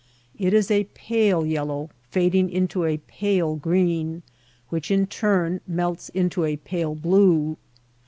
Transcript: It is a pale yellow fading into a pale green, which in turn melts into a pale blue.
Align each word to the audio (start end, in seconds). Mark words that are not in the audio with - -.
It 0.39 0.51
is 0.55 0.71
a 0.71 0.85
pale 0.95 1.45
yellow 1.45 1.91
fading 2.09 2.49
into 2.49 2.85
a 2.85 2.97
pale 2.97 3.55
green, 3.55 4.23
which 4.69 4.89
in 4.89 5.05
turn 5.05 5.61
melts 5.67 6.09
into 6.09 6.43
a 6.43 6.57
pale 6.57 6.95
blue. 6.95 7.55